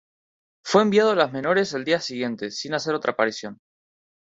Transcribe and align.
Fue 0.65 0.81
enviado 0.81 1.11
a 1.11 1.15
las 1.15 1.31
menores 1.31 1.75
al 1.75 1.85
día 1.85 1.99
siguiente, 1.99 2.49
sin 2.49 2.73
hacer 2.73 2.95
otra 2.95 3.11
aparición. 3.13 3.59